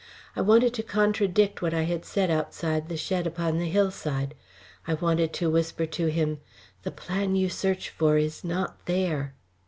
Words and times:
I 0.35 0.41
wanted 0.41 0.73
to 0.73 0.81
contradict 0.81 1.61
what 1.61 1.75
I 1.75 1.83
had 1.83 2.05
said 2.05 2.31
outside 2.31 2.89
the 2.89 2.97
shed 2.97 3.27
upon 3.27 3.59
the 3.59 3.69
hillside. 3.69 4.33
I 4.87 4.95
wanted 4.95 5.31
to 5.33 5.51
whisper 5.51 5.85
to 5.85 6.07
him: 6.07 6.39
"The 6.81 6.89
plan 6.89 7.35
you 7.35 7.49
search 7.49 7.91
for 7.91 8.17
is 8.17 8.43
not 8.43 8.87
there." 8.87 9.35